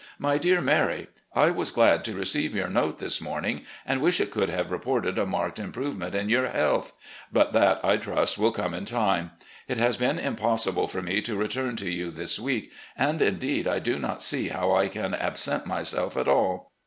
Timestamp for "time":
8.85-9.29